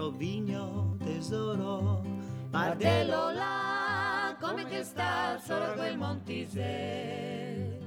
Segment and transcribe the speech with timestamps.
[0.00, 2.02] Rovigno tesoro,
[2.48, 7.78] Pardello là come che sta sopra quel Montisè.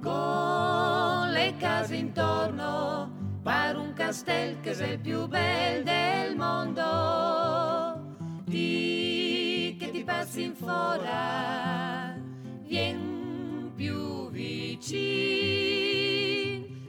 [0.00, 3.10] Con le case intorno,
[3.42, 8.16] pare un castel che è il più bel del mondo.
[8.44, 12.16] Di che ti passi in fora,
[12.62, 15.04] vien più vicin,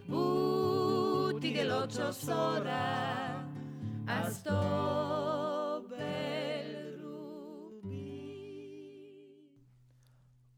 [0.05, 3.14] butti che l'occhio sora,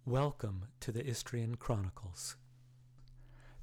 [0.06, 2.38] Welcome to the Istrian Chronicles.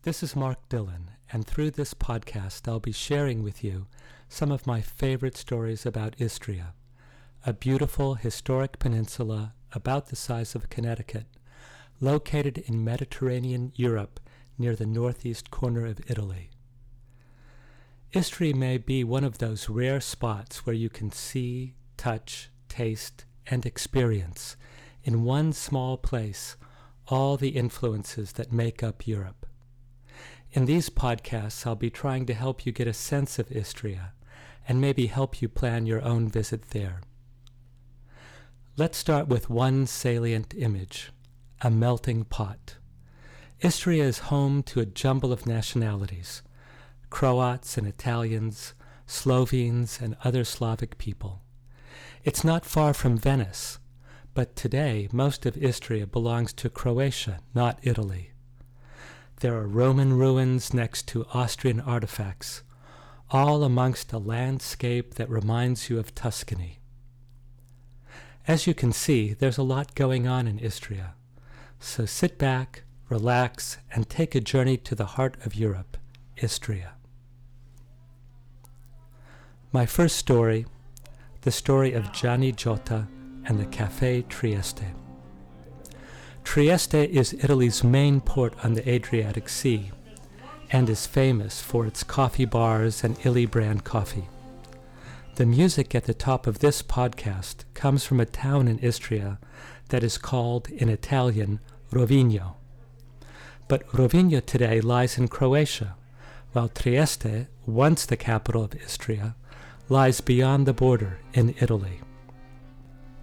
[0.02, 3.86] This is Mark Dillon, and through this podcast, I'll be sharing with you
[4.28, 6.74] some of my favorite stories about Istria,
[7.46, 11.26] a beautiful historic peninsula about the size of Connecticut,
[12.00, 14.20] located in Mediterranean Europe
[14.58, 16.50] near the northeast corner of Italy.
[18.14, 23.66] Istria may be one of those rare spots where you can see, touch, taste, and
[23.66, 24.56] experience
[25.02, 26.54] in one small place
[27.08, 29.46] all the influences that make up Europe.
[30.52, 34.12] In these podcasts, I'll be trying to help you get a sense of Istria
[34.68, 37.00] and maybe help you plan your own visit there.
[38.76, 41.10] Let's start with one salient image
[41.62, 42.76] a melting pot.
[43.60, 46.42] Istria is home to a jumble of nationalities
[47.14, 48.74] Croats and Italians,
[49.06, 51.42] Slovenes, and other Slavic people.
[52.24, 53.78] It's not far from Venice,
[54.34, 58.32] but today most of Istria belongs to Croatia, not Italy.
[59.38, 62.64] There are Roman ruins next to Austrian artifacts,
[63.30, 66.80] all amongst a landscape that reminds you of Tuscany.
[68.48, 71.14] As you can see, there's a lot going on in Istria,
[71.78, 75.96] so sit back, relax, and take a journey to the heart of Europe,
[76.42, 76.94] Istria.
[79.74, 80.66] My first story,
[81.40, 83.08] the story of Gianni Giotta
[83.44, 84.84] and the Café Trieste.
[86.44, 89.90] Trieste is Italy's main port on the Adriatic Sea
[90.70, 94.28] and is famous for its coffee bars and Illy brand coffee.
[95.34, 99.40] The music at the top of this podcast comes from a town in Istria
[99.88, 101.58] that is called in Italian
[101.90, 102.54] Rovigno.
[103.66, 105.96] But Rovigno today lies in Croatia,
[106.52, 109.34] while Trieste, once the capital of Istria,
[109.88, 112.00] lies beyond the border in Italy.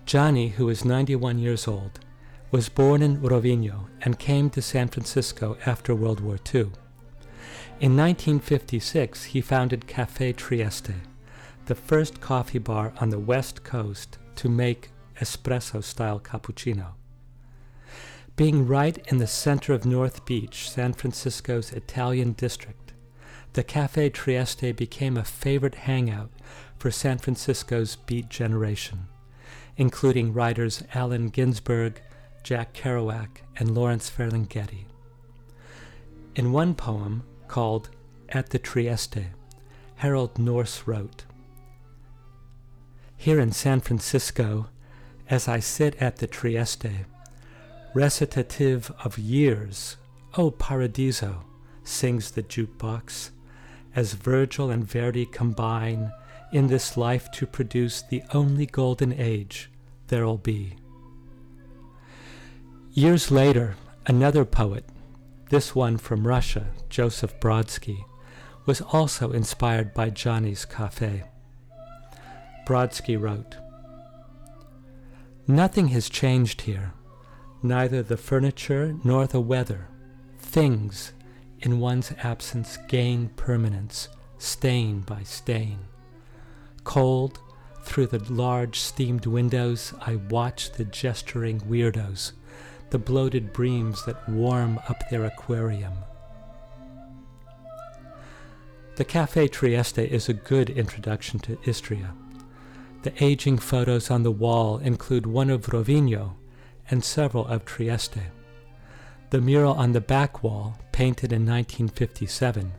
[0.05, 1.99] Johnny, who is 91 years old,
[2.51, 6.71] was born in Rovigno and came to San Francisco after World War II.
[7.79, 10.93] In 1956, he founded Café Trieste,
[11.65, 16.93] the first coffee bar on the West Coast to make espresso style cappuccino.
[18.35, 22.90] Being right in the center of North Beach, San Francisco's Italian district,
[23.53, 26.31] the Café Trieste became a favorite hangout
[26.77, 29.07] for San Francisco's beat generation,
[29.75, 32.01] including writers Allen Ginsberg,
[32.43, 34.85] Jack Kerouac, and Lawrence Ferlinghetti.
[36.35, 37.89] In one poem called
[38.29, 39.27] At the Trieste,
[39.95, 41.25] Harold Norse wrote,
[43.17, 44.69] Here in San Francisco,
[45.29, 47.05] as I sit at the Trieste,
[47.93, 49.97] recitative of years,
[50.37, 51.43] O Paradiso,
[51.83, 53.31] sings the jukebox,
[53.95, 56.11] as Virgil and Verdi combine
[56.51, 59.69] in this life to produce the only golden age
[60.07, 60.75] there'll be.
[62.93, 63.75] Years later,
[64.05, 64.85] another poet,
[65.49, 68.03] this one from Russia, Joseph Brodsky,
[68.65, 71.23] was also inspired by Johnny's cafe.
[72.67, 73.55] Brodsky wrote,
[75.47, 76.93] Nothing has changed here,
[77.63, 79.87] neither the furniture nor the weather.
[80.37, 81.13] Things,
[81.61, 85.79] in one's absence, gain permanence, stain by stain.
[86.83, 87.39] Cold,
[87.83, 92.33] through the large steamed windows, I watch the gesturing weirdos
[92.91, 95.93] the bloated breams that warm up their aquarium.
[98.97, 102.13] The Café Trieste is a good introduction to Istria.
[103.03, 106.33] The aging photos on the wall include one of Rovigno
[106.89, 108.19] and several of Trieste.
[109.31, 112.73] The mural on the back wall, painted in 1957,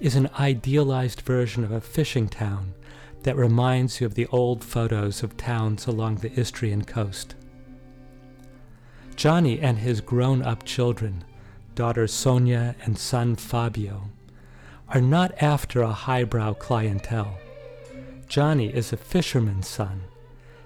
[0.00, 2.74] is an idealized version of a fishing town
[3.22, 7.36] that reminds you of the old photos of towns along the Istrian coast.
[9.14, 11.22] Johnny and his grown up children,
[11.76, 14.10] daughter Sonia and son Fabio,
[14.88, 17.38] are not after a highbrow clientele.
[18.26, 20.02] Johnny is a fisherman's son.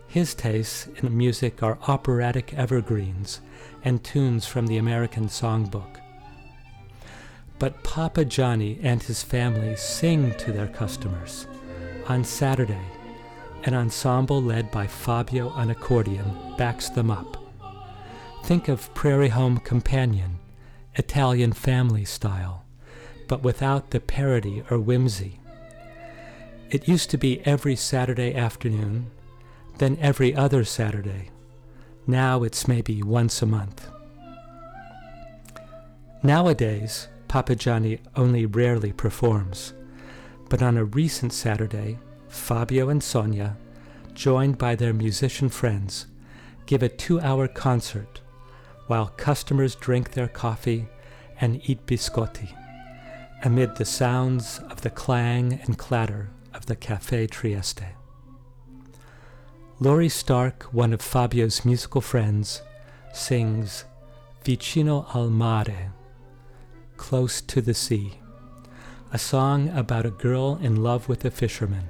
[0.09, 3.43] His tastes in music are operatic evergreens
[3.85, 6.01] and tunes from the American songbook.
[7.59, 11.47] But Papa Johnny and his family sing to their customers.
[12.07, 12.87] On Saturday,
[13.65, 17.37] an ensemble led by Fabio on accordion backs them up.
[18.45, 20.39] Think of Prairie Home Companion,
[20.95, 22.65] Italian family style,
[23.27, 25.39] but without the parody or whimsy.
[26.71, 29.11] It used to be every Saturday afternoon,
[29.79, 31.31] then every other Saturday.
[32.07, 33.89] Now it's maybe once a month.
[36.23, 39.73] Nowadays, Papagianni only rarely performs,
[40.49, 41.99] but on a recent Saturday,
[42.29, 43.57] Fabio and Sonia,
[44.15, 46.07] joined by their musician friends,
[46.67, 48.21] give a two hour concert
[48.89, 50.89] while customers drink their coffee
[51.41, 52.55] and eat biscotti
[53.45, 57.98] amid the sounds of the clang and clatter of the Cafe Trieste.
[59.81, 62.63] Laurie Stark, one of Fabio's musical friends,
[63.13, 63.85] sings
[64.43, 65.93] Vicino al mare,
[66.97, 68.19] close to the sea,
[69.13, 71.89] a song about a girl in love with a fisherman.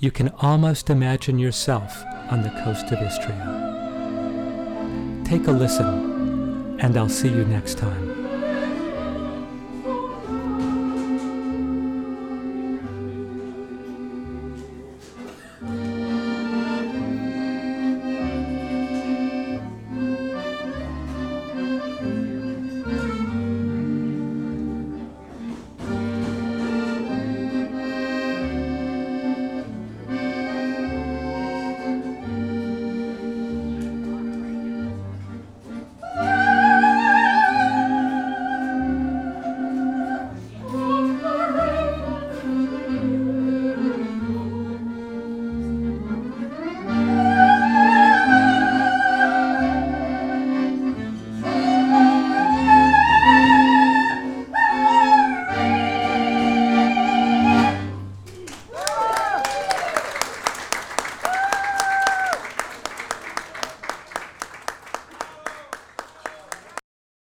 [0.00, 2.02] You can almost imagine yourself
[2.32, 3.46] on the coast of Istria.
[5.24, 8.07] Take a listen, and I'll see you next time.